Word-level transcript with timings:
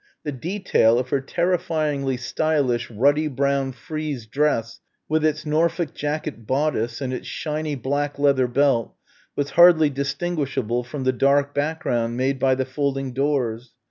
The 0.23 0.31
detail 0.31 0.97
of 0.97 1.09
her 1.09 1.21
terrifyingly 1.21 2.17
stylish 2.17 2.89
ruddy 2.89 3.27
brown 3.27 3.71
frieze 3.71 4.25
dress 4.25 4.79
with 5.07 5.23
its 5.23 5.45
Norfolk 5.45 5.93
jacket 5.93 6.47
bodice 6.47 7.01
and 7.01 7.13
its 7.13 7.27
shiny 7.27 7.75
black 7.75 8.17
leather 8.17 8.47
belt 8.47 8.95
was 9.35 9.51
hardly 9.51 9.91
distinguishable 9.91 10.83
from 10.83 11.03
the 11.03 11.13
dark 11.13 11.53
background 11.53 12.17
made 12.17 12.39
by 12.39 12.55
the 12.55 12.65
folding 12.65 13.13
doors. 13.13 13.73